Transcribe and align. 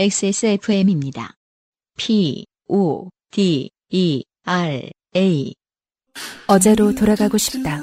XSFM입니다. 0.00 1.34
P, 1.98 2.46
O, 2.68 3.10
D, 3.30 3.68
E, 3.90 4.24
R, 4.44 4.88
A. 5.14 5.54
어제로 6.46 6.94
돌아가고 6.94 7.36
싶다. 7.36 7.82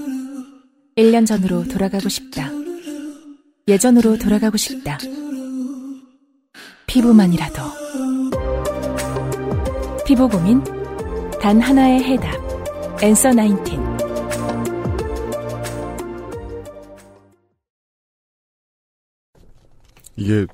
1년 0.98 1.27
전으로 1.27 1.68
돌아가고 1.68 2.09
싶다. 2.09 2.50
예전으로 3.68 4.18
돌아가고 4.18 4.58
싶다. 4.58 4.98
피부만이라도. 6.88 7.62
피부 10.04 10.27
고민? 10.27 10.63
단 11.40 11.62
하나의 11.62 12.04
해답. 12.04 12.34
엔서 13.04 13.30
나인틴. 13.30 13.80
이게 20.16 20.48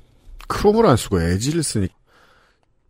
크롬을 0.64 0.86
안 0.86 0.96
쓰고 0.96 1.20
에지를 1.20 1.62
쓰니 1.62 1.88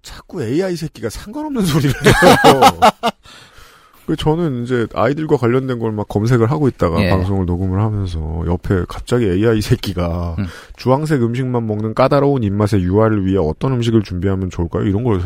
자꾸 0.03 0.45
AI 0.45 0.77
새끼가 0.77 1.09
상관없는 1.11 1.65
소리를 1.67 1.93
해요. 1.93 2.71
그 4.07 4.15
저는 4.17 4.63
이제 4.65 4.87
아이들과 4.95 5.39
관련된 5.39 5.79
걸 5.79 5.91
막 5.91 6.07
검색을 6.09 6.51
하고 6.51 6.69
있다가 6.69 7.03
예. 7.03 7.09
방송을 7.09 7.47
녹음을 7.47 7.81
하면서 7.81 8.45
옆에 8.47 8.85
갑자기 8.87 9.25
AI 9.27 9.61
새끼가 9.63 10.37
음. 10.39 10.47
주황색 10.77 11.23
음식만 11.23 11.67
먹는 11.67 11.95
까다로운 11.95 12.43
입맛의 12.45 12.83
유아를 12.83 13.25
위해 13.27 13.39
어떤 13.41 13.73
음식을 13.73 14.03
준비하면 14.03 14.51
좋을까요? 14.51 14.85
이런 14.85 15.03
걸 15.05 15.23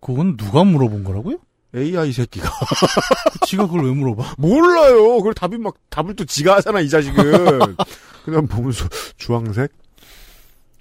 그건 0.00 0.36
누가 0.36 0.62
물어본 0.64 1.02
거라고요? 1.04 1.38
AI 1.74 2.12
새끼가 2.12 2.48
지가 3.46 3.66
그걸 3.66 3.84
왜 3.86 3.90
물어봐? 3.92 4.34
몰라요. 4.38 5.16
그걸 5.18 5.34
답이 5.34 5.58
막 5.58 5.74
답을 5.90 6.14
또 6.16 6.24
지가 6.24 6.56
하잖아 6.56 6.80
이 6.80 6.88
자식은. 6.88 7.76
그냥 8.24 8.46
보면서 8.46 8.86
주황색 9.16 9.72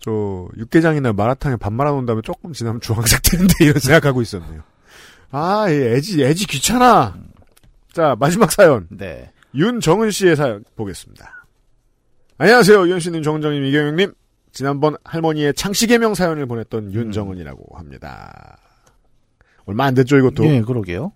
저 0.01 0.47
육개장이나 0.57 1.13
마라탕에 1.13 1.55
밥 1.57 1.71
말아 1.71 1.91
놓은 1.91 2.05
다음에 2.05 2.21
조금 2.23 2.53
지나면 2.53 2.81
주황색 2.81 3.21
되는데 3.23 3.53
이런 3.65 3.77
생각하고 3.79 4.21
있었네요. 4.21 4.61
아, 5.31 5.69
이 5.69 5.73
애지 5.73 6.23
애지 6.23 6.47
귀찮아. 6.47 7.15
자 7.93 8.15
마지막 8.19 8.51
사연 8.51 8.87
네. 8.89 9.31
윤정은 9.53 10.11
씨의 10.11 10.35
사연 10.35 10.63
보겠습니다. 10.75 11.45
안녕하세요 12.37 12.87
윤 12.89 12.99
씨님 12.99 13.21
정정님 13.23 13.63
이경영님. 13.65 14.13
지난번 14.53 14.95
할머니의 15.05 15.53
창씨개명 15.53 16.13
사연을 16.15 16.45
보냈던 16.45 16.91
윤정은이라고 16.93 17.77
합니다. 17.77 18.57
얼마 19.65 19.85
안 19.85 19.93
됐죠 19.93 20.17
이것도. 20.17 20.45
예, 20.45 20.61
그러게요. 20.61 21.13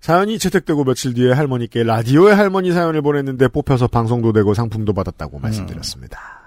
사연이 0.00 0.38
채택되고 0.38 0.84
며칠 0.84 1.14
뒤에 1.14 1.32
할머니께 1.32 1.84
라디오에 1.84 2.32
할머니 2.32 2.72
사연을 2.72 3.02
보냈는데 3.02 3.48
뽑혀서 3.48 3.86
방송도 3.88 4.32
되고 4.32 4.52
상품도 4.54 4.92
받았다고 4.94 5.38
말씀드렸습니다. 5.38 6.39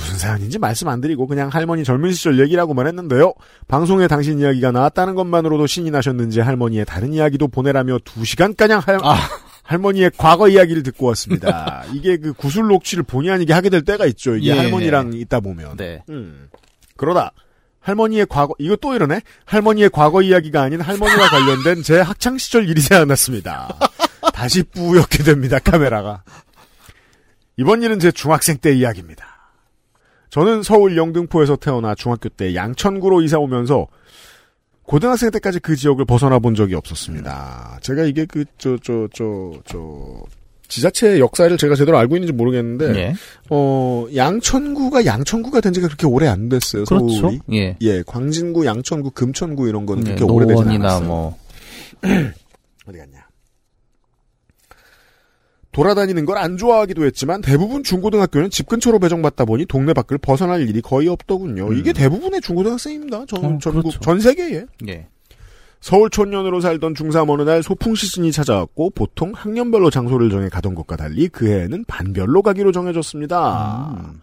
무슨 0.00 0.16
사연인지 0.16 0.58
말씀 0.58 0.88
안 0.88 1.00
드리고 1.00 1.26
그냥 1.26 1.50
할머니 1.50 1.84
젊은 1.84 2.12
시절 2.12 2.40
얘기라고만 2.40 2.86
했는데요. 2.86 3.34
방송에 3.68 4.08
당신 4.08 4.40
이야기가 4.40 4.72
나왔다는 4.72 5.14
것만으로도 5.14 5.66
신이 5.66 5.90
나셨는지 5.90 6.40
할머니의 6.40 6.86
다른 6.86 7.12
이야기도 7.12 7.48
보내라며 7.48 7.98
두 8.04 8.24
시간가량 8.24 8.80
할, 8.80 8.98
아. 9.02 9.16
할머니의 9.62 10.12
과거 10.16 10.48
이야기를 10.48 10.82
듣고 10.82 11.06
왔습니다. 11.08 11.84
이게 11.92 12.16
그 12.16 12.32
구슬 12.32 12.66
녹취를 12.66 13.04
본의 13.04 13.30
아니게 13.30 13.52
하게 13.52 13.68
될 13.68 13.82
때가 13.82 14.06
있죠. 14.06 14.36
이게 14.36 14.50
예. 14.50 14.58
할머니랑 14.58 15.12
있다 15.12 15.40
보면. 15.40 15.76
네. 15.76 16.02
음. 16.08 16.48
그러다 16.96 17.32
할머니의 17.80 18.26
과거 18.28 18.54
이거 18.58 18.76
또 18.76 18.94
이러네. 18.94 19.20
할머니의 19.44 19.90
과거 19.90 20.22
이야기가 20.22 20.62
아닌 20.62 20.80
할머니와 20.80 21.28
관련된 21.30 21.82
제 21.82 22.00
학창 22.00 22.38
시절 22.38 22.68
일이 22.68 22.80
생각났습니다. 22.80 23.76
다시 24.32 24.62
뿌옇게 24.62 25.22
됩니다. 25.24 25.58
카메라가. 25.58 26.24
이번 27.56 27.82
일은 27.82 27.98
제 27.98 28.10
중학생 28.10 28.56
때 28.56 28.72
이야기입니다. 28.72 29.29
저는 30.30 30.62
서울 30.62 30.96
영등포에서 30.96 31.56
태어나 31.56 31.94
중학교 31.94 32.28
때 32.28 32.54
양천구로 32.54 33.22
이사 33.22 33.38
오면서 33.38 33.86
고등학생 34.84 35.30
때까지 35.30 35.60
그 35.60 35.76
지역을 35.76 36.04
벗어나 36.04 36.38
본 36.38 36.54
적이 36.54 36.74
없었습니다. 36.76 37.78
제가 37.82 38.04
이게 38.04 38.24
그 38.24 38.44
저 38.58 38.76
저 38.78 39.06
저 39.12 39.52
저 39.66 40.22
지자체의 40.68 41.18
역사를 41.18 41.56
제가 41.56 41.74
제대로 41.74 41.98
알고 41.98 42.14
있는지 42.16 42.32
모르겠는데 42.32 42.94
예. 42.96 43.14
어, 43.50 44.06
양천구가 44.14 45.04
양천구가 45.04 45.60
된 45.60 45.72
지가 45.72 45.88
그렇게 45.88 46.06
오래 46.06 46.28
안 46.28 46.48
됐어요, 46.48 46.84
그렇죠. 46.84 47.08
서울이. 47.08 47.40
예. 47.54 47.76
예, 47.80 48.02
광진구, 48.06 48.64
양천구, 48.66 49.10
금천구 49.10 49.68
이런 49.68 49.84
건 49.84 49.98
예, 49.98 50.14
그렇게 50.14 50.22
오래되지 50.22 50.60
노원이나 50.62 50.84
않았어요. 50.84 51.08
뭐 51.08 51.36
어디 52.86 52.98
갔냐. 52.98 53.26
돌아다니는 55.72 56.24
걸 56.26 56.36
안 56.38 56.56
좋아하기도 56.56 57.04
했지만 57.04 57.40
대부분 57.42 57.82
중고등학교는 57.82 58.50
집 58.50 58.66
근처로 58.66 58.98
배정받다 58.98 59.44
보니 59.44 59.66
동네 59.66 59.92
밖을 59.92 60.18
벗어날 60.18 60.66
일이 60.68 60.80
거의 60.80 61.06
없더군요. 61.08 61.72
이게 61.74 61.92
대부분의 61.92 62.40
중고등학생입니다. 62.40 63.26
전, 63.26 63.44
음, 63.44 63.58
전국, 63.58 63.82
그렇죠. 63.82 64.00
전 64.00 64.20
세계에. 64.20 64.64
예. 64.88 65.06
서울 65.80 66.10
촌년으로 66.10 66.60
살던 66.60 66.94
중3 66.94 67.30
어느 67.30 67.42
날 67.42 67.62
소풍 67.62 67.94
시즌이 67.94 68.32
찾아왔고 68.32 68.90
보통 68.90 69.32
학년별로 69.34 69.90
장소를 69.90 70.28
정해 70.30 70.48
가던 70.48 70.74
것과 70.74 70.96
달리 70.96 71.28
그 71.28 71.46
해에는 71.48 71.84
반별로 71.86 72.42
가기로 72.42 72.72
정해졌습니다. 72.72 73.96
음. 73.98 74.20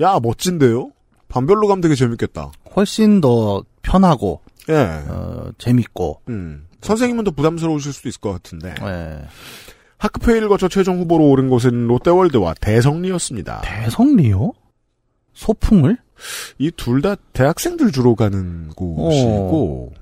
야 0.00 0.18
멋진데요? 0.22 0.90
반별로 1.28 1.66
가면 1.66 1.80
되게 1.80 1.94
재밌겠다. 1.94 2.52
훨씬 2.76 3.20
더 3.20 3.62
편하고 3.82 4.40
예. 4.68 4.74
어, 5.08 5.50
재밌고 5.58 6.20
음. 6.28 6.66
선생님은 6.80 7.24
더 7.24 7.30
부담스러우실 7.32 7.92
수도 7.92 8.08
있을 8.08 8.20
것 8.20 8.30
같은데. 8.32 8.74
예. 8.82 9.18
학급 9.98 10.28
회의를 10.28 10.48
거쳐 10.48 10.68
최종 10.68 10.98
후보로 11.00 11.28
오른 11.28 11.48
곳은 11.48 11.86
롯데월드와 11.88 12.54
대성리였습니다. 12.60 13.62
대성리요? 13.62 14.52
소풍을 15.34 15.98
이 16.58 16.70
둘 16.76 17.00
다 17.02 17.14
대학생들 17.32 17.92
주로 17.92 18.14
가는 18.16 18.68
곳이고 18.70 19.92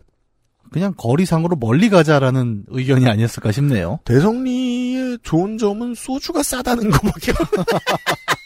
그냥 0.73 0.95
거리상으로 0.97 1.57
멀리 1.57 1.89
가자라는 1.91 2.65
의견이 2.69 3.07
아니었을까 3.09 3.53
싶네요. 3.53 3.99
대성리의 4.05 5.19
좋은 5.23 5.59
점은 5.59 5.95
소주가 5.95 6.43
싸다는 6.43 6.91
거밖에. 6.91 7.33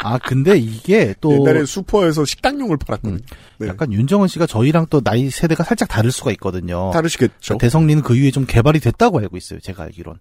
아 0.00 0.18
근데 0.18 0.56
이게 0.56 1.14
또 1.20 1.32
옛날에 1.32 1.64
슈퍼에서 1.64 2.24
식당용을 2.24 2.76
팔았거든. 2.76 3.16
음. 3.16 3.20
네. 3.58 3.68
약간 3.68 3.92
윤정은 3.92 4.28
씨가 4.28 4.46
저희랑 4.46 4.86
또 4.90 5.00
나이 5.00 5.28
세대가 5.30 5.64
살짝 5.64 5.88
다를 5.88 6.12
수가 6.12 6.30
있거든요. 6.32 6.90
다르시겠죠. 6.92 7.58
대성리는 7.58 8.02
그 8.02 8.14
이후에 8.16 8.30
좀 8.30 8.46
개발이 8.46 8.80
됐다고 8.80 9.18
알고 9.18 9.36
있어요. 9.36 9.60
제가 9.60 9.84
알기론. 9.84 10.18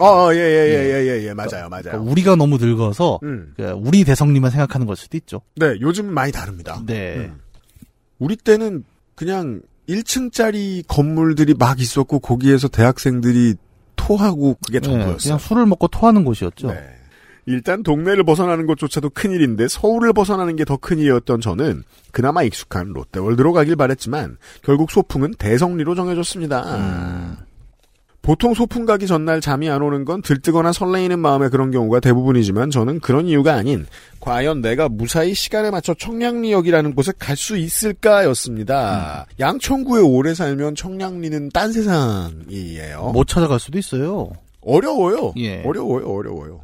아, 0.00 0.30
예, 0.32 0.38
예, 0.38 0.40
예, 0.40 0.92
예, 0.92 1.08
예, 1.08 1.28
예, 1.28 1.34
맞아요, 1.34 1.68
맞아요. 1.68 1.82
그러니까 1.82 2.10
우리가 2.10 2.34
너무 2.34 2.56
늙어서 2.56 3.20
음. 3.22 3.52
그 3.56 3.64
우리 3.82 4.02
대성리만 4.02 4.50
생각하는 4.50 4.86
걸 4.86 4.96
수도 4.96 5.16
있죠. 5.18 5.42
네, 5.56 5.74
요즘 5.80 6.12
많이 6.12 6.32
다릅니다. 6.32 6.82
네. 6.86 7.16
음. 7.16 7.38
우리 8.18 8.34
때는 8.36 8.84
그냥 9.14 9.60
1층짜리 9.88 10.84
건물들이 10.86 11.54
막 11.54 11.80
있었고 11.80 12.20
거기에서 12.20 12.68
대학생들이 12.68 13.56
토하고 13.96 14.56
그게 14.64 14.80
네, 14.80 14.86
전부였어요. 14.88 15.18
그냥 15.18 15.38
술을 15.38 15.66
먹고 15.66 15.88
토하는 15.88 16.24
곳이었죠. 16.24 16.68
네. 16.68 16.99
일단 17.50 17.82
동네를 17.82 18.24
벗어나는 18.24 18.66
것조차도 18.66 19.10
큰일인데 19.10 19.68
서울을 19.68 20.12
벗어나는 20.12 20.56
게 20.56 20.64
더 20.64 20.76
큰일이었던 20.76 21.40
저는 21.40 21.82
그나마 22.12 22.42
익숙한 22.44 22.92
롯데월드로 22.92 23.52
가길 23.52 23.74
바랬지만 23.76 24.36
결국 24.62 24.90
소풍은 24.90 25.34
대성리로 25.38 25.94
정해졌습니다. 25.96 26.76
음. 26.76 27.36
보통 28.22 28.52
소풍 28.52 28.84
가기 28.84 29.06
전날 29.06 29.40
잠이 29.40 29.70
안 29.70 29.80
오는 29.80 30.04
건 30.04 30.20
들뜨거나 30.20 30.72
설레이는 30.72 31.18
마음에 31.18 31.48
그런 31.48 31.70
경우가 31.70 32.00
대부분이지만 32.00 32.70
저는 32.70 33.00
그런 33.00 33.26
이유가 33.26 33.54
아닌 33.54 33.86
과연 34.20 34.60
내가 34.60 34.88
무사히 34.90 35.32
시간에 35.34 35.70
맞춰 35.70 35.94
청량리역이라는 35.94 36.94
곳에 36.94 37.12
갈 37.18 37.34
수 37.36 37.56
있을까였습니다. 37.56 39.26
양천구에 39.40 40.02
오래 40.02 40.34
살면 40.34 40.74
청량리는 40.74 41.48
딴 41.48 41.72
세상이에요. 41.72 43.10
못 43.14 43.26
찾아갈 43.26 43.58
수도 43.58 43.78
있어요. 43.78 44.30
어려워요. 44.60 45.32
예. 45.38 45.62
어려워요, 45.64 46.06
어려워요. 46.06 46.60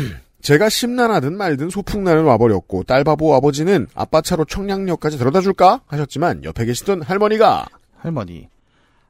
제가 0.40 0.68
심란하든 0.68 1.36
말든 1.36 1.70
소풍날은 1.70 2.24
와버렸고 2.24 2.84
딸바보 2.84 3.34
아버지는 3.34 3.88
아빠 3.94 4.20
차로 4.20 4.44
청량역까지 4.44 5.18
데려다 5.18 5.40
줄까 5.40 5.80
하셨지만 5.86 6.44
옆에 6.44 6.64
계시던 6.64 7.02
할머니가 7.02 7.66
할머니. 7.98 8.48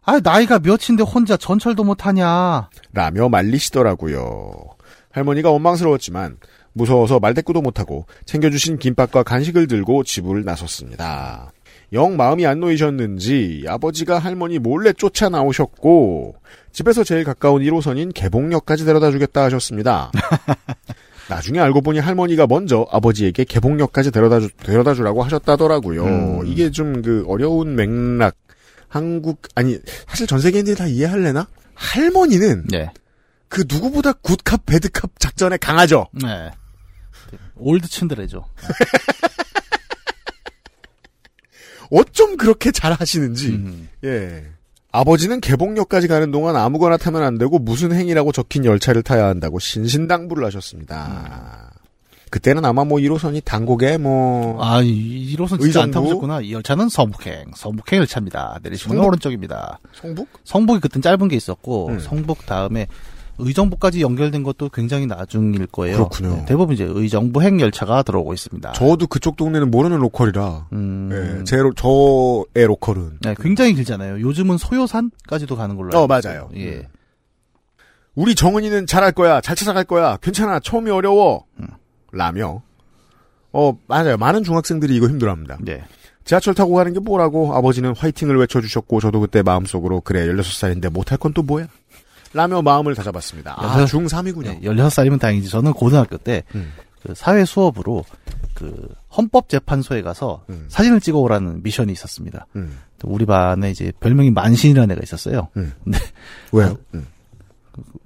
아 0.04 0.20
나이가 0.22 0.58
몇인데 0.58 1.02
혼자 1.02 1.36
전철도 1.36 1.84
못 1.84 2.06
하냐. 2.06 2.70
라며 2.92 3.28
말리시더라고요. 3.28 4.64
할머니가 5.10 5.50
원망스러웠지만 5.50 6.38
무서워서 6.72 7.18
말대꾸도 7.18 7.60
못하고 7.60 8.06
챙겨주신 8.24 8.78
김밥과 8.78 9.22
간식을 9.22 9.66
들고 9.66 10.04
집을 10.04 10.44
나섰습니다. 10.44 11.52
영 11.92 12.16
마음이 12.16 12.46
안 12.46 12.60
놓이셨는지 12.60 13.64
아버지가 13.68 14.18
할머니 14.18 14.58
몰래 14.58 14.92
쫓아 14.92 15.28
나오셨고 15.28 16.34
집에서 16.72 17.04
제일 17.04 17.24
가까운 17.24 17.62
1호선인 17.62 18.12
개봉역까지 18.14 18.84
데려다 18.84 19.10
주겠다 19.10 19.44
하셨습니다. 19.44 20.10
나중에 21.28 21.58
알고 21.58 21.80
보니 21.80 21.98
할머니가 21.98 22.46
먼저 22.46 22.86
아버지에게 22.90 23.44
개봉역까지 23.44 24.10
데려다, 24.12 24.40
주, 24.40 24.48
데려다 24.58 24.94
주라고 24.94 25.22
하셨다더라고요. 25.24 26.04
음. 26.04 26.46
이게 26.46 26.70
좀 26.70 27.02
그 27.02 27.24
어려운 27.26 27.74
맥락. 27.74 28.36
한국, 28.88 29.42
아니, 29.56 29.78
사실 30.06 30.26
전 30.26 30.40
세계인들이 30.40 30.76
다 30.76 30.86
이해할래나? 30.86 31.48
할머니는 31.74 32.66
네. 32.70 32.90
그 33.48 33.64
누구보다 33.68 34.12
good 34.12 34.38
cop, 34.38 34.64
bad 34.64 34.87
cop 34.87 35.10
작전에 35.18 35.56
강하죠. 35.56 36.06
네. 36.12 36.50
old 37.56 37.88
츤데레죠. 37.88 38.44
어쩜 41.90 42.36
그렇게 42.36 42.70
잘 42.72 42.92
하시는지. 42.92 43.48
음. 43.48 43.88
예. 44.04 44.44
아버지는 44.92 45.40
개봉역까지 45.40 46.08
가는 46.08 46.30
동안 46.30 46.56
아무거나 46.56 46.96
타면 46.96 47.22
안 47.22 47.36
되고 47.38 47.58
무슨 47.58 47.92
행이라고 47.92 48.32
적힌 48.32 48.64
열차를 48.64 49.02
타야 49.02 49.26
한다고 49.26 49.58
신신당부를 49.58 50.44
하셨습니다. 50.46 51.70
그때는 52.30 52.64
아마 52.64 52.84
뭐 52.84 52.98
1호선이 52.98 53.44
단곡에 53.44 53.98
뭐 53.98 54.62
아, 54.62 54.82
이 54.82 55.34
1호선 55.36 55.60
진짜 55.60 55.82
안 55.82 55.88
의정부? 55.88 55.92
타보셨구나. 55.92 56.40
이 56.40 56.52
열차는 56.52 56.88
서북행, 56.88 57.52
서북행 57.54 58.00
열차입니다. 58.00 58.58
내리시면 58.62 58.96
성북? 58.96 59.08
오른쪽입니다. 59.08 59.78
성북? 59.94 60.28
성북이 60.44 60.80
그땐 60.80 61.02
짧은 61.02 61.28
게 61.28 61.36
있었고, 61.36 61.88
음. 61.88 62.00
성북 62.00 62.46
다음에 62.46 62.88
의정부까지 63.38 64.00
연결된 64.02 64.42
것도 64.42 64.68
굉장히 64.70 65.06
나중일 65.06 65.66
거예요. 65.66 65.96
그렇군요. 65.96 66.36
네, 66.36 66.44
대부분 66.46 66.74
이제 66.74 66.84
의정부 66.88 67.42
행 67.42 67.60
열차가 67.60 68.02
들어오고 68.02 68.34
있습니다. 68.34 68.72
저도 68.72 69.06
그쪽 69.06 69.36
동네는 69.36 69.70
모르는 69.70 69.98
로컬이라. 69.98 70.68
음, 70.72 71.10
예, 71.40 71.44
제 71.44 71.56
로, 71.56 71.72
저의 71.74 72.66
로컬은 72.66 73.18
네, 73.22 73.34
굉장히 73.38 73.74
길잖아요. 73.74 74.20
요즘은 74.20 74.58
소요산까지도 74.58 75.56
가는 75.56 75.76
걸로. 75.76 75.96
어, 75.96 76.02
알고 76.02 76.06
맞아요. 76.08 76.48
있어요. 76.54 76.66
예. 76.66 76.88
우리 78.14 78.34
정은이는 78.34 78.86
잘할 78.86 79.12
거야. 79.12 79.40
잘 79.40 79.54
찾아갈 79.56 79.84
거야. 79.84 80.16
괜찮아. 80.22 80.58
처음이 80.60 80.90
어려워. 80.90 81.44
음. 81.60 81.66
라며. 82.12 82.62
어, 83.52 83.78
맞아요. 83.86 84.16
많은 84.16 84.42
중학생들이 84.42 84.96
이거 84.96 85.06
힘들어합니다. 85.08 85.58
네. 85.60 85.84
지하철 86.24 86.54
타고 86.54 86.74
가는 86.74 86.92
게 86.92 86.98
뭐라고 86.98 87.54
아버지는 87.54 87.94
화이팅을 87.96 88.36
외쳐주셨고 88.38 89.00
저도 89.00 89.20
그때 89.20 89.42
마음속으로 89.42 90.00
그래 90.00 90.26
16살인데 90.26 90.90
못할 90.90 91.18
건 91.18 91.32
또 91.32 91.42
뭐야? 91.42 91.68
라며 92.36 92.62
마음을 92.62 92.94
다잡았습니다. 92.94 93.54
아, 93.56 93.80
여섯- 93.80 93.96
중3이군요. 93.98 94.44
네, 94.44 94.60
16살이면 94.62 95.18
다행이지. 95.18 95.48
저는 95.48 95.72
고등학교 95.72 96.16
때, 96.18 96.42
음. 96.54 96.72
그 97.02 97.14
사회 97.14 97.44
수업으로, 97.44 98.04
그, 98.54 98.88
헌법재판소에 99.16 100.02
가서 100.02 100.44
음. 100.50 100.66
사진을 100.68 101.00
찍어 101.00 101.18
오라는 101.18 101.62
미션이 101.62 101.92
있었습니다. 101.92 102.46
음. 102.56 102.78
우리 103.04 103.24
반에 103.26 103.70
이제 103.70 103.92
별명이 104.00 104.30
만신이라는 104.30 104.92
애가 104.94 105.00
있었어요. 105.02 105.48
음. 105.56 105.72
근데 105.84 105.98
왜요? 106.52 106.76
음. 106.94 107.06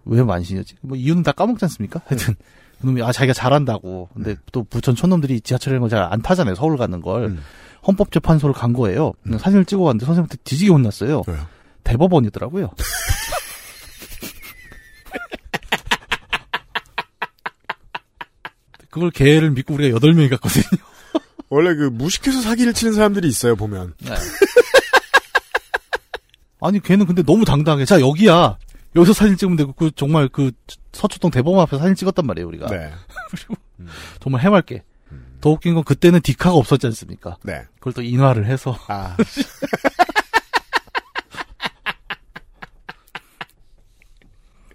왜 0.05 0.23
만신이었지? 0.23 0.77
뭐 0.83 0.97
이유는 0.97 1.23
다 1.23 1.33
까먹지 1.33 1.65
않습니까? 1.65 2.01
하여튼 2.07 2.35
그놈이 2.81 3.03
아 3.03 3.13
자기가 3.13 3.33
잘한다고. 3.33 4.09
근데 4.15 4.37
또 4.53 4.65
부천 4.65 4.95
촌놈들이 4.97 5.41
지하철이라는 5.43 5.81
걸잘안 5.81 6.23
타잖아요. 6.23 6.55
서울 6.55 6.77
가는 6.77 7.01
걸. 7.01 7.25
음. 7.27 7.41
헌법재판소를 7.87 8.53
간 8.55 8.73
거예요. 8.73 9.13
사진을 9.39 9.65
찍어 9.65 9.83
왔는데 9.83 10.05
선생님한테 10.07 10.37
뒤지게 10.45 10.71
혼났어요. 10.71 11.23
왜요? 11.27 11.39
대법원이더라고요. 11.85 12.71
그걸 19.01 19.11
개를 19.11 19.51
믿고 19.51 19.75
우리가 19.75 19.97
여덟 19.97 20.13
명이 20.13 20.29
갔거든요. 20.29 20.65
원래 21.49 21.75
그 21.75 21.85
무식해서 21.85 22.43
사기를 22.43 22.75
치는 22.75 22.93
사람들이 22.93 23.27
있어요, 23.27 23.57
보면. 23.57 23.95
아니 26.61 26.81
걔는 26.81 27.07
근데 27.07 27.23
너무 27.23 27.47
당당해. 27.47 27.87
자 27.87 27.99
여기야. 28.01 28.59
여기서 28.95 29.15
사진 29.15 29.37
찍으면 29.37 29.57
되고 29.57 29.73
그 29.73 29.91
정말 29.97 30.29
그 30.29 30.51
서초동 30.93 31.31
대법원 31.31 31.63
앞에서 31.63 31.79
사진 31.79 31.95
찍었단 31.95 32.27
말이에요 32.27 32.47
우리가. 32.49 32.67
네. 32.67 32.93
정말 34.21 34.43
해맑게. 34.43 34.83
더 35.41 35.51
웃긴 35.51 35.75
건 35.75 35.85
그때는 35.85 36.21
디카가 36.21 36.55
없었지 36.55 36.87
않습니까? 36.89 37.39
네. 37.43 37.63
그걸 37.79 37.95
또 37.95 38.03
인화를 38.03 38.45
해서 38.45 38.79
아. 38.89 39.17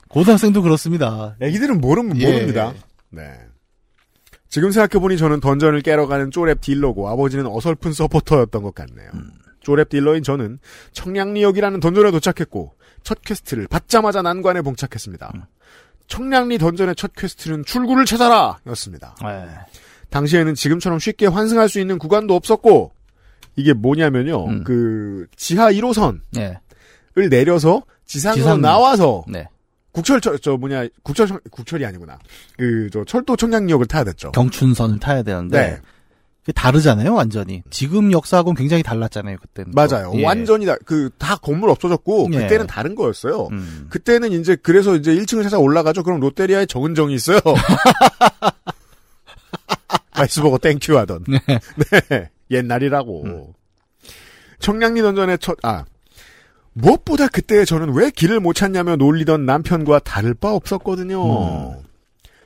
고등학생도 0.10 0.63
그렇습니다. 0.63 1.36
애기들은 1.42 1.80
모르면 1.80 2.19
예. 2.22 2.31
모릅니다. 2.31 2.74
네. 3.10 3.38
지금 4.55 4.71
생각해보니 4.71 5.17
저는 5.17 5.41
던전을 5.41 5.81
깨러 5.81 6.07
가는 6.07 6.29
쪼랩 6.29 6.61
딜러고 6.61 7.09
아버지는 7.09 7.45
어설픈 7.45 7.91
서포터였던 7.91 8.63
것 8.63 8.73
같네요. 8.73 9.11
쪼랩 9.61 9.89
딜러인 9.89 10.23
저는 10.23 10.59
청량리역이라는 10.93 11.81
dungeon에 11.81 12.09
도착했고 12.11 12.73
첫 13.03 13.21
quest를 13.21 13.67
받자마자 13.67 14.21
난관에 14.21 14.61
봉착했습니다. 14.61 15.33
청량리 16.07 16.57
dungeon의 16.57 16.95
첫 16.95 17.11
quest는 17.17 17.65
출구를 17.65 18.05
찾아라 18.05 18.57
였습니다. 18.67 19.17
네. 19.21 19.45
당시에는 20.09 20.55
지금처럼 20.55 20.99
쉽게 20.99 21.25
환승할 21.27 21.67
수 21.67 21.81
있는 21.81 21.99
구간도 21.99 22.33
없었고 22.33 22.93
이게 23.57 23.73
뭐냐면요. 23.73 24.45
음. 24.45 24.63
그 24.63 25.27
지하 25.35 25.69
1호선을 25.69 26.21
네. 26.31 26.61
내려서 27.29 27.83
지상으로 28.05 28.41
지상. 28.41 28.61
나와서 28.61 29.25
네. 29.27 29.49
국철 29.95 30.19
저, 30.21 30.38
저 30.38 30.57
뭐냐 30.57 30.88
국철 31.03 31.25
청- 31.27 31.39
국철이 31.50 31.86
아니구나. 31.86 32.19
그 32.57 32.89
저 32.92 33.03
철도 33.06 33.36
청량역을 33.36 33.86
타야 33.88 34.03
됐죠. 34.03 34.31
경춘선을 34.33 35.00
타야 35.00 35.24
되는데 35.24 35.57
네. 35.59 35.80
그게 36.42 36.51
다르잖아요, 36.51 37.13
완전히. 37.13 37.63
지금 37.71 38.12
역사하고는 38.12 38.56
굉장히 38.56 38.83
달랐잖아요, 38.83 39.38
그때는. 39.38 39.71
또. 39.71 39.75
맞아요. 39.75 40.12
예. 40.15 40.24
완전히 40.24 40.65
다그다 40.68 41.38
건물 41.38 41.69
없어졌고 41.71 42.30
예. 42.33 42.39
그때는 42.42 42.68
다른 42.68 42.94
거였어요. 42.94 43.47
음. 43.51 43.88
그때는 43.89 44.31
이제 44.33 44.56
그래서 44.56 44.95
이제 44.95 45.15
1층을 45.15 45.42
찾아 45.44 45.57
올라가죠. 45.57 46.03
그럼 46.03 46.19
롯데리아에 46.19 46.65
정은정이 46.68 47.15
있어요. 47.15 47.39
아이스버거 50.12 50.57
땡큐 50.59 50.98
하던. 51.00 51.25
네. 51.27 51.39
네. 52.09 52.30
옛날이라고. 52.51 53.24
음. 53.25 53.45
청량리 54.59 55.01
던전의 55.01 55.39
첫, 55.39 55.57
아. 55.63 55.83
무엇보다 56.77 57.30
그때 57.30 57.63
저는 57.66 57.94
왜 57.95 58.10
길을 58.12 58.39
못 58.42 58.54
찾냐며 58.54 58.98
놀리던 58.98 59.45
남편과 59.45 60.00
다를 60.00 60.33
바 60.33 60.51
없었거든요. 60.54 61.72
음. 61.77 61.86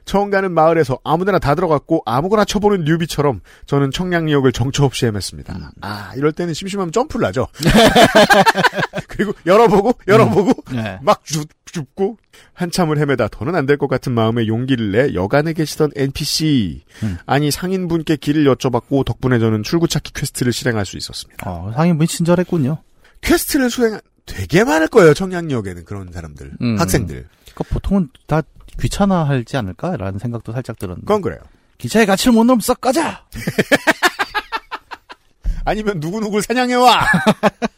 처음 0.05 0.31
가는 0.31 0.51
마을에서 0.51 0.97
아무데나 1.03 1.37
다 1.37 1.53
들어갔고 1.53 2.01
아무거나 2.05 2.43
쳐보는 2.43 2.83
newbie처럼 2.83 3.41
저는 3.67 3.91
청량리역을 3.91 4.51
정처 4.53 4.83
없이 4.85 5.05
헤맸습니다. 5.05 5.55
음. 5.55 5.65
아, 5.81 6.13
이럴 6.15 6.31
때는 6.31 6.53
심심하면 6.55 6.91
점프를 6.91 7.27
하죠. 7.27 7.47
그리고 9.07 9.33
열어보고, 9.45 9.93
열어보고, 10.07 10.53
네. 10.73 10.97
막 11.03 11.23
줍, 11.25 11.47
줍고, 11.65 12.17
한참을 12.53 12.97
헤매다 12.97 13.27
더는 13.27 13.53
안 13.55 13.65
될 13.67 13.77
것 13.77 13.87
같은 13.87 14.11
마음에 14.13 14.47
용기를 14.47 14.91
내 14.91 15.13
역 15.13 15.36
안에 15.36 15.53
계시던 15.53 15.91
NPC, 15.95 16.83
음. 17.03 17.17
아니 17.27 17.51
상인분께 17.51 18.15
길을 18.15 18.45
여쭤봤고 18.55 19.05
덕분에 19.05 19.37
저는 19.39 19.61
출구 19.63 19.87
찾기 19.87 20.13
quest를 20.13 20.51
실행할 20.53 20.85
수 20.87 20.97
있었습니다. 20.97 21.47
어, 21.49 21.71
상인분이 21.75 22.07
친절했군요. 22.07 22.79
quest를 23.21 23.69
수행, 23.69 23.99
되게 24.29 24.63
많을 24.63 24.87
거예요, 24.87 25.13
청량역에는 25.13 25.85
그런 25.85 26.11
사람들, 26.11 26.51
음. 26.61 26.79
학생들. 26.79 27.27
그러니까 27.53 27.73
보통은 27.73 28.09
다 28.27 28.41
귀찮아하지 28.79 29.57
않을까라는 29.57 30.19
생각도 30.19 30.53
살짝 30.53 30.77
들었는데. 30.77 31.05
그건 31.05 31.21
그래요. 31.21 31.39
기차의 31.79 32.05
가치를 32.05 32.33
못 32.33 32.43
넘어 32.43 32.59
썩 32.61 32.79
가자! 32.79 33.25
아니면 35.65 35.99
누구누구를 35.99 36.43
사냥해와! 36.43 37.05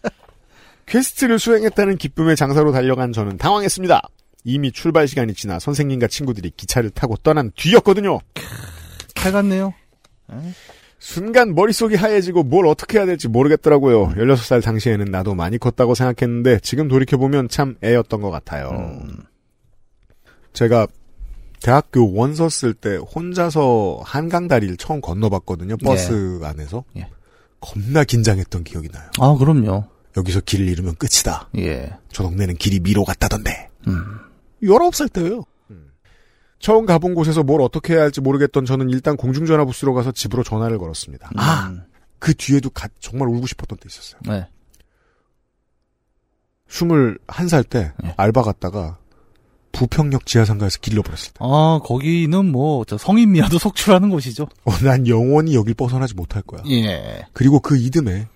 quest를 0.88 1.40
수행했다는 1.40 1.98
기쁨의 1.98 2.36
장사로 2.36 2.74
달려간 2.74 3.14
저는 3.14 3.38
당황했습니다. 3.38 4.02
이미 4.44 4.72
출발 4.72 5.08
시간이 5.08 5.34
지나 5.34 5.60
선생님과 5.60 6.08
친구들이 6.08 6.52
기차를 6.58 6.90
타고 6.90 7.16
떠난 7.18 7.52
뒤였거든요. 7.56 8.20
칼 9.16 9.32
같네요. 9.32 9.74
순간 11.02 11.56
머릿속이 11.56 11.96
하얘지고 11.96 12.44
뭘 12.44 12.68
어떻게 12.68 13.00
해야 13.00 13.08
될지 13.08 13.28
모르겠더라고요. 13.28 14.10
16살 14.10 14.64
당시에는 14.64 15.06
나도 15.06 15.34
많이 15.34 15.58
컸다고 15.58 15.96
생각했는데 15.96 16.60
지금 16.60 16.88
돌이켜보면 16.88 17.50
참 17.50 17.76
애였던 17.84 18.22
것 18.22 18.30
같아요. 18.30 18.70
음. 18.70 19.18
제가 20.54 20.86
대학교 21.60 22.14
원서 22.14 22.50
쓸 22.50 22.76
때 22.76 22.98
혼자서 22.98 24.02
한강 24.04 24.48
다리를 24.48 24.78
처음 24.78 25.02
건너봤거든요. 25.02 25.78
버스 25.78 26.40
안에서. 26.44 26.84
예. 26.98 27.08
겁나 27.60 28.04
긴장했던 28.04 28.64
기억이 28.64 28.90
나요. 28.90 29.10
아, 29.20 29.36
그럼요. 29.36 29.84
여기서 30.18 30.42
길을 30.42 30.68
잃으면 30.68 30.94
끝이다. 30.98 31.50
예. 31.58 31.90
저 32.12 32.22
동네는 32.22 32.58
길이 32.58 32.80
미로 32.80 33.04
같다던데. 33.06 33.70
음. 33.88 34.04
19살 34.62 35.12
때예요. 35.12 35.46
처음 36.62 36.86
가본 36.86 37.16
곳에서 37.16 37.44
뭘 37.44 37.62
어떻게 37.62 37.94
해야 37.96 38.04
할지 38.04 38.22
모르겠던 38.22 38.66
저는 38.66 38.90
일단 38.90 39.18
공중전화 39.18 39.66
부스로 39.66 39.94
가서 39.94 40.12
집으로 40.12 40.44
전화를 40.44 40.78
걸었습니다. 40.78 41.32
아, 41.36 41.68
음. 41.72 41.84
그 42.20 42.34
뒤에도 42.36 42.70
가- 42.70 42.88
정말 43.00 43.28
울고 43.30 43.48
싶었던 43.48 43.78
때 43.80 43.88
있었어요. 43.90 44.22
네. 44.28 44.48
21살 46.70 47.68
때 47.70 47.92
네. 48.04 48.14
알바 48.18 48.44
갔다가 48.44 48.98
부평역 49.74 50.26
지하상가에서 50.26 50.80
길 50.82 50.94
잃어버렸을 50.94 51.32
때. 51.34 51.40
아, 51.40 51.80
거기는 51.84 52.46
뭐, 52.52 52.84
저 52.86 52.98
성인 52.98 53.32
미아도 53.32 53.58
속출하는 53.58 54.10
곳이죠. 54.10 54.48
어, 54.66 54.72
난 54.84 55.08
영원히 55.08 55.56
여길 55.56 55.74
벗어나지 55.76 56.14
못할 56.14 56.42
거야. 56.44 56.62
예. 56.70 57.26
그리고 57.34 57.60
그 57.60 57.78
이듬해 57.78 58.28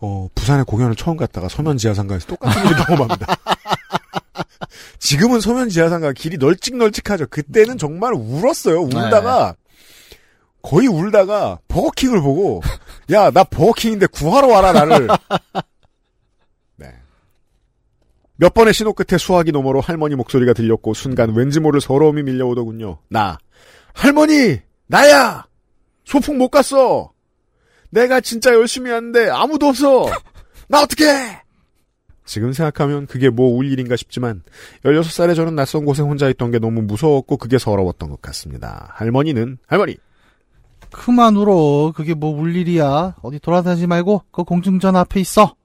어, 0.00 0.28
부산에 0.34 0.62
공연을 0.62 0.94
처음 0.96 1.16
갔다가 1.16 1.48
서면 1.48 1.76
지하상가에서 1.76 2.26
똑같은 2.28 2.64
일을 2.64 2.76
경험합니다. 2.86 3.26
지금은 4.98 5.40
서면 5.40 5.68
지하상가 5.68 6.12
길이 6.12 6.36
널찍널찍하죠. 6.38 7.26
그때는 7.28 7.78
정말 7.78 8.12
울었어요. 8.14 8.80
울다가 8.82 9.54
거의 10.62 10.86
울다가 10.88 11.58
버거킹을 11.68 12.20
보고 12.20 12.60
야 13.12 13.30
나 13.30 13.44
버거킹인데 13.44 14.06
구하러 14.08 14.48
와라 14.48 14.72
나를. 14.72 15.08
네. 16.76 16.92
몇 18.36 18.54
번의 18.54 18.72
신호 18.74 18.92
끝에 18.92 19.18
수화기 19.18 19.52
너머로 19.52 19.80
할머니 19.80 20.14
목소리가 20.16 20.52
들렸고 20.52 20.94
순간 20.94 21.34
왠지 21.34 21.60
모를 21.60 21.80
서러움이 21.80 22.22
밀려오더군요. 22.22 22.98
나 23.08 23.38
할머니 23.94 24.60
나야 24.86 25.46
소풍 26.04 26.38
못 26.38 26.48
갔어. 26.50 27.12
내가 27.90 28.20
진짜 28.20 28.52
열심히 28.54 28.90
하는데 28.90 29.28
아무도 29.30 29.66
없어. 29.68 30.06
나 30.68 30.82
어떡해! 30.82 31.42
지금 32.30 32.52
생각하면 32.52 33.08
그게 33.08 33.28
뭐울 33.28 33.66
일인가 33.72 33.96
싶지만 33.96 34.44
16살에 34.84 35.34
저는 35.34 35.56
낯선 35.56 35.84
곳에 35.84 36.00
혼자 36.02 36.28
있던 36.28 36.52
게 36.52 36.60
너무 36.60 36.80
무서웠고 36.82 37.36
그게 37.38 37.58
서러웠던 37.58 38.08
것 38.08 38.22
같습니다. 38.22 38.88
할머니는 38.94 39.58
할머니 39.66 39.96
그만 40.92 41.34
울어. 41.36 41.92
그게 41.92 42.14
뭐 42.14 42.30
울 42.30 42.54
일이야. 42.54 43.16
어디 43.22 43.40
돌아다니지 43.40 43.88
말고 43.88 44.22
그 44.30 44.44
공중전화 44.44 45.00
앞에 45.00 45.18
있어. 45.18 45.56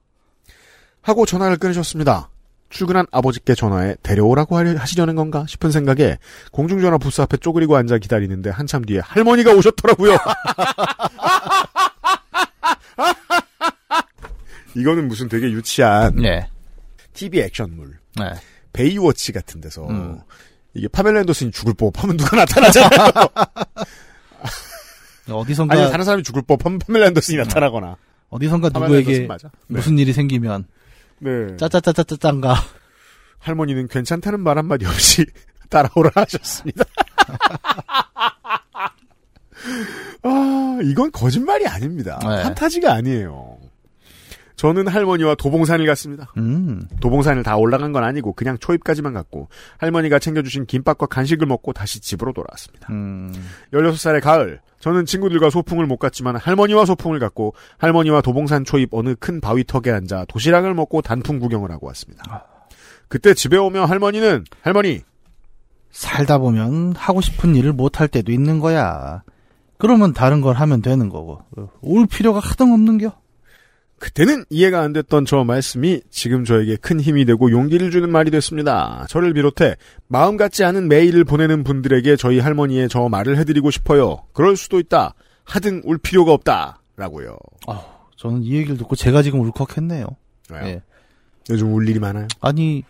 하고 1.02 1.24
전화를 1.24 1.56
끊으셨습니다. 1.58 2.30
출근한 2.68 3.06
아버지께 3.12 3.54
전화해 3.54 3.94
데려오라고 4.02 4.56
하려- 4.58 4.76
하시려는 4.76 5.14
건가 5.14 5.44
싶은 5.48 5.70
생각에 5.70 6.18
공중전화 6.50 6.98
부스 6.98 7.20
앞에 7.20 7.36
쪼그리고 7.36 7.76
앉아 7.76 7.98
기다리는데 7.98 8.50
한참 8.50 8.84
뒤에 8.84 8.98
할머니가 9.04 9.52
오셨더라고요. 9.52 10.16
이거는 14.74 15.08
무슨 15.08 15.28
되게 15.28 15.46
유치한 15.50 16.16
네. 16.16 16.48
TV 17.16 17.40
액션물, 17.40 17.98
네. 18.16 18.32
베이워치 18.72 19.32
같은 19.32 19.60
데서 19.60 19.88
음. 19.88 20.20
이게 20.74 20.86
파멜라 20.88 21.20
앤더슨이 21.20 21.50
죽을 21.50 21.74
법하면 21.74 22.16
누가 22.16 22.36
나타나잖아요. 22.36 23.10
어디선가 25.32 25.74
아니 25.74 25.90
다른 25.90 26.04
사람이 26.04 26.22
죽을 26.22 26.42
법하면 26.42 26.78
파멜라 26.78 27.06
앤더슨이 27.08 27.38
나타나거나. 27.38 27.96
어디선가 28.28 28.68
파멜라 28.68 28.98
앤더슨 28.98 29.22
누구에게. 29.22 29.48
네. 29.48 29.48
무슨 29.68 29.98
일이 29.98 30.12
생기면 30.12 30.66
네. 31.18 31.56
짜짜짜짜짜짠가 31.56 32.54
할머니는 33.38 33.88
괜찮다는 33.88 34.40
말 34.40 34.58
한마디 34.58 34.84
없이 34.86 35.24
따라오라 35.70 36.10
하셨습니다. 36.14 36.84
아, 40.22 40.78
이건 40.82 41.10
거짓말이 41.12 41.66
아닙니다. 41.66 42.18
네. 42.22 42.42
판타지가 42.42 42.92
아니에요. 42.92 43.55
저는 44.56 44.88
할머니와 44.88 45.34
도봉산을 45.34 45.86
갔습니다. 45.86 46.32
음. 46.38 46.82
도봉산을 47.00 47.42
다 47.42 47.56
올라간 47.56 47.92
건 47.92 48.04
아니고 48.04 48.32
그냥 48.32 48.56
초입까지만 48.58 49.12
갔고 49.12 49.48
할머니가 49.78 50.18
챙겨주신 50.18 50.64
김밥과 50.64 51.06
간식을 51.06 51.46
먹고 51.46 51.72
다시 51.74 52.00
집으로 52.00 52.32
돌아왔습니다. 52.32 52.88
음. 52.90 53.32
16살의 53.74 54.22
가을, 54.22 54.60
저는 54.80 55.04
친구들과 55.04 55.50
소풍을 55.50 55.84
못 55.86 55.98
갔지만 55.98 56.36
할머니와 56.36 56.86
소풍을 56.86 57.18
갔고 57.18 57.54
할머니와 57.78 58.22
도봉산 58.22 58.64
초입 58.64 58.94
어느 58.94 59.14
큰 59.14 59.40
바위 59.42 59.62
턱에 59.64 59.90
앉아 59.90 60.24
도시락을 60.28 60.72
먹고 60.74 61.02
단풍 61.02 61.38
구경을 61.38 61.70
하고 61.70 61.86
왔습니다. 61.88 62.46
그때 63.08 63.34
집에 63.34 63.56
오면 63.58 63.88
할머니는 63.88 64.44
할머니 64.62 65.00
살다 65.90 66.38
보면 66.38 66.94
하고 66.96 67.20
싶은 67.20 67.54
일을 67.56 67.72
못 67.72 68.00
할 68.00 68.08
때도 68.08 68.32
있는 68.32 68.58
거야. 68.60 69.22
그러면 69.78 70.12
다른 70.14 70.40
걸 70.40 70.54
하면 70.56 70.80
되는 70.82 71.08
거고. 71.10 71.40
올 71.82 72.06
필요가 72.06 72.38
하등 72.40 72.72
없는겨. 72.72 73.12
그때는 73.98 74.44
이해가 74.50 74.82
안 74.82 74.92
됐던 74.92 75.24
저 75.24 75.42
말씀이 75.44 76.02
지금 76.10 76.44
저에게 76.44 76.76
큰 76.76 77.00
힘이 77.00 77.24
되고 77.24 77.50
용기를 77.50 77.90
주는 77.90 78.10
말이 78.10 78.30
됐습니다. 78.30 79.06
저를 79.08 79.32
비롯해 79.32 79.76
마음 80.06 80.36
같지 80.36 80.64
않은 80.64 80.88
메일을 80.88 81.24
보내는 81.24 81.64
분들에게 81.64 82.16
저희 82.16 82.38
할머니의 82.38 82.88
저 82.88 83.08
말을 83.08 83.38
해드리고 83.38 83.70
싶어요. 83.70 84.24
그럴 84.32 84.56
수도 84.56 84.78
있다. 84.78 85.14
하등 85.44 85.82
울 85.84 85.96
필요가 85.98 86.32
없다. 86.32 86.82
라고요. 86.96 87.38
저는 88.16 88.42
이 88.42 88.54
얘기를 88.54 88.76
듣고 88.76 88.96
제가 88.96 89.22
지금 89.22 89.40
울컥했네요. 89.40 90.06
왜요? 90.50 90.66
예. 90.66 90.82
요즘 91.50 91.72
울 91.72 91.88
일이 91.88 91.98
많아요. 91.98 92.26
아니 92.40 92.84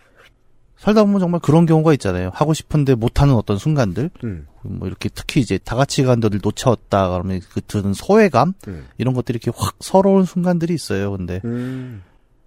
살다 0.77 1.03
보면 1.03 1.19
정말 1.19 1.41
그런 1.41 1.65
경우가 1.65 1.93
있잖아요. 1.93 2.29
하고 2.33 2.53
싶은데 2.53 2.95
못하는 2.95 3.33
어떤 3.33 3.57
순간들, 3.57 4.11
음, 4.23 4.45
뭐 4.61 4.87
이렇게 4.87 5.09
특히 5.09 5.41
이제 5.41 5.57
다 5.57 5.75
같이 5.75 6.03
간 6.03 6.19
데를 6.19 6.39
놓쳤다 6.41 7.09
그러면 7.09 7.41
그 7.51 7.61
드는 7.61 7.93
소외감 7.93 8.53
음. 8.67 8.85
이런 8.97 9.13
것들이 9.13 9.39
이렇게 9.41 9.57
확 9.57 9.75
서러운 9.79 10.23
순간들이 10.23 10.73
있어요. 10.73 11.11
근데 11.11 11.41
음, 11.45 12.03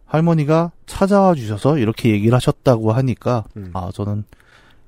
할머니가 0.06 0.70
찾아와 0.86 1.34
주셔서 1.34 1.78
이렇게 1.78 2.10
얘기를 2.10 2.34
하셨다고 2.34 2.92
하니까 2.92 3.44
음. 3.56 3.70
아 3.74 3.90
저는 3.92 4.24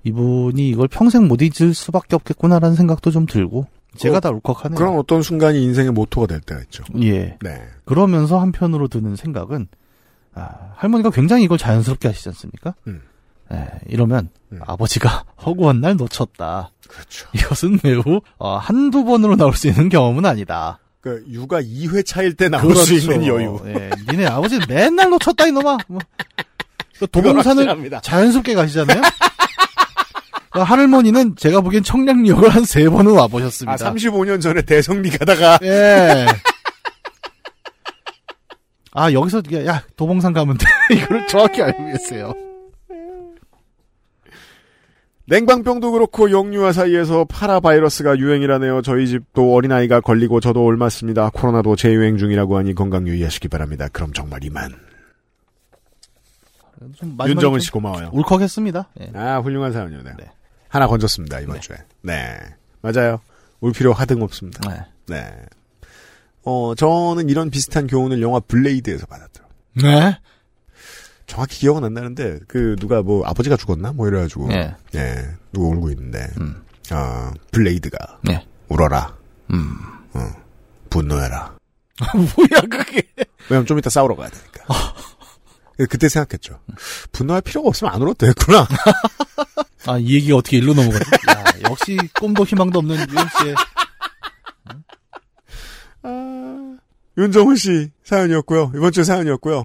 이분이 0.04 0.68
이걸 0.68 0.88
평생 0.88 1.26
못 1.26 1.40
잊을 1.42 1.75
수밖에 1.75 2.14
없겠구나라는 2.16 2.76
생각도 2.76 3.11
좀 3.11 3.26
들고 3.26 3.66
제가 3.96 4.18
어, 4.18 4.20
다 4.20 4.30
울컥하네요. 4.30 4.76
그런 4.76 4.96
어떤 4.96 5.22
순간이 5.22 5.62
인생의 5.62 5.92
모토가 5.92 6.26
될 6.26 6.40
때가 6.40 6.61
있죠. 6.62 6.84
예. 7.02 7.37
네. 7.42 7.62
그러면서 7.84 8.40
한편으로 8.40 8.88
드는 8.88 9.16
생각은 9.16 9.68
아, 10.34 10.72
할머니가 10.76 11.11
굉장히 11.11 11.44
이걸 11.44 11.58
자연스럽게 11.58 12.08
하시지 12.08 12.28
않습니까? 12.30 12.75
음. 12.87 13.02
예, 13.52 13.66
이러면 13.88 14.30
음. 14.52 14.61
아버지가 14.66 15.25
허구한 15.44 15.80
날 15.80 15.97
놓쳤다. 15.97 16.71
그렇죠. 16.88 17.28
이것은 17.35 17.80
매우 17.82 18.02
어, 18.38 18.56
한두 18.56 19.04
번으로 19.04 19.37
나올 19.37 19.54
수 19.54 19.68
있는 19.68 19.88
경험은 19.88 20.25
아니다. 20.26 20.78
그 21.00 21.25
육아 21.30 21.61
2회 21.61 22.06
차일 22.06 22.35
때 22.35 22.49
나올 22.49 22.75
수 22.76 22.94
있는 22.94 23.26
여유. 23.26 23.61
예, 23.66 23.90
니네 24.09 24.26
아버지 24.26 24.59
맨날 24.68 25.11
놓쳤다 25.11 25.47
이놈아. 25.47 25.78
뭐. 25.88 25.99
그 27.00 27.21
확실합니다. 27.21 28.00
자연스럽게 28.02 28.54
가시잖아요. 28.54 29.00
그 30.52 30.61
할머니는 30.61 31.35
제가 31.37 31.61
보기엔 31.62 31.82
청량리역을 31.82 32.50
한 32.50 32.64
세 32.66 32.88
번은 32.88 33.12
아, 33.18 33.23
와보셨습니다. 33.23 33.92
35년 33.92 34.40
전에 34.40 34.62
대성리 34.62 35.11
가다가 35.11 35.59
예. 35.64 36.26
아 38.92 39.11
여기서 39.12 39.42
야 39.66 39.82
도봉산 39.97 40.32
가면 40.35 40.59
돼 40.59 40.66
이거를 40.94 41.26
정확히 41.26 41.62
알고 41.62 41.87
계세요. 41.87 42.35
냉방병도 45.26 45.93
그렇고 45.93 46.31
영유아 46.31 46.73
사이에서 46.73 47.25
파라바이러스가 47.25 48.19
유행이라네요. 48.19 48.83
저희 48.83 49.07
집도 49.07 49.55
어린아이가 49.55 50.00
걸리고 50.00 50.41
저도 50.41 50.64
옮았습니다. 50.64 51.31
코로나도 51.31 51.76
재유행 51.76 52.19
중이라고 52.19 52.57
하니 52.57 52.75
건강 52.75 53.07
유의하시기 53.07 53.49
바랍니다. 53.49 53.88
그럼 53.93 54.12
정말 54.12 54.43
이만. 54.45 54.73
윤정은 57.26 57.59
좀씨 57.59 57.71
고마워요. 57.71 58.11
울컥했습니다. 58.12 58.88
예. 59.00 59.12
아, 59.14 59.38
훌륭한 59.38 59.73
사연이네요. 59.73 60.17
네. 60.19 60.31
하나 60.69 60.88
건졌습니다, 60.88 61.38
이번 61.41 61.57
네. 61.57 61.61
주에. 61.61 61.76
네. 62.02 62.38
맞아요. 62.81 63.21
울 63.61 63.73
필요 63.73 63.93
하등 63.93 64.23
없습니다. 64.23 64.69
네. 64.69 64.81
네. 65.07 65.33
어, 66.45 66.75
저는 66.75 67.29
이런 67.29 67.50
비슷한 67.50 67.87
교훈을 67.87 68.21
영화 68.21 68.41
블레이드에서 68.41 69.07
받았더라고요. 69.07 69.52
네. 69.83 70.19
정확히 71.26 71.61
기억은 71.61 71.85
안 71.85 71.95
나는데, 71.95 72.41
그, 72.49 72.76
누가 72.79 73.02
뭐, 73.02 73.25
아버지가 73.26 73.57
죽었나? 73.57 73.93
뭐 73.93 74.09
이래가지고. 74.09 74.52
예. 74.52 74.75
예, 74.95 75.25
누가 75.52 75.69
울고 75.69 75.91
있는데, 75.91 76.29
음. 76.41 76.62
아, 76.91 77.33
블레이드가. 77.50 78.21
네. 78.23 78.47
울어라. 78.69 79.17
음. 79.50 79.76
분노해라. 80.91 81.57
뭐야 82.14 82.61
그게? 82.71 83.02
왜냐면 83.49 83.67
좀 83.67 83.79
이따 83.79 83.88
싸우러 83.88 84.14
가야 84.14 84.29
되니까. 84.29 84.64
그때 85.88 86.09
생각했죠. 86.09 86.61
분노할 87.12 87.41
필요가 87.41 87.69
없으면 87.69 87.93
안 87.95 88.02
울어도 88.02 88.26
되겠구나. 88.26 88.67
아 89.87 89.99
이 89.99 90.14
얘기가 90.14 90.37
어떻게 90.37 90.59
일로 90.59 90.75
넘어가지? 90.75 91.05
야, 91.31 91.45
역시 91.71 91.97
꿈도 92.21 92.45
희망도 92.45 92.79
없는 92.79 92.95
유영 92.97 93.29
씨의 93.41 93.55
아, 96.02 96.76
윤정훈 97.19 97.57
씨 97.57 97.91
사연이었고요. 98.05 98.73
이번 98.76 98.93
주 98.93 99.02
사연이었고요. 99.05 99.64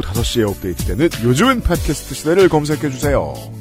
5시에 0.13 0.47
업데이트되는 0.47 1.09
요즘은 1.23 1.61
팟캐스트 1.61 2.15
시대를 2.15 2.49
검색해주세요. 2.49 3.60